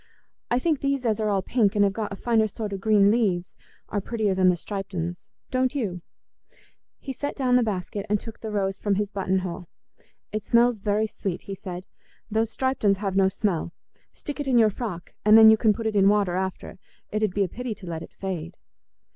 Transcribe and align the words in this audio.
I 0.49 0.57
think 0.57 0.79
these 0.81 1.05
as 1.05 1.19
are 1.19 1.29
all 1.29 1.43
pink, 1.43 1.75
and 1.75 1.83
have 1.83 1.93
got 1.93 2.11
a 2.11 2.15
finer 2.15 2.47
sort 2.47 2.73
o' 2.73 2.77
green 2.77 3.11
leaves, 3.11 3.55
are 3.89 4.01
prettier 4.01 4.33
than 4.33 4.49
the 4.49 4.55
striped 4.55 4.95
uns, 4.95 5.29
don't 5.51 5.75
you?" 5.75 6.01
He 6.97 7.13
set 7.13 7.35
down 7.35 7.55
the 7.55 7.61
basket 7.61 8.07
and 8.09 8.19
took 8.19 8.39
the 8.39 8.49
rose 8.49 8.79
from 8.79 8.95
his 8.95 9.11
button 9.11 9.37
hole. 9.45 9.67
"It 10.31 10.43
smells 10.43 10.79
very 10.79 11.05
sweet," 11.05 11.43
he 11.43 11.53
said; 11.53 11.85
"those 12.31 12.49
striped 12.49 12.83
uns 12.83 12.97
have 12.97 13.15
no 13.15 13.27
smell. 13.27 13.73
Stick 14.11 14.39
it 14.39 14.47
in 14.47 14.57
your 14.57 14.71
frock, 14.71 15.13
and 15.23 15.37
then 15.37 15.51
you 15.51 15.55
can 15.57 15.71
put 15.71 15.85
it 15.85 15.95
in 15.95 16.09
water 16.09 16.35
after. 16.35 16.79
It 17.11 17.21
'ud 17.21 17.35
be 17.35 17.43
a 17.43 17.47
pity 17.47 17.75
to 17.75 17.85
let 17.85 18.01
it 18.01 18.11
fade." 18.11 18.57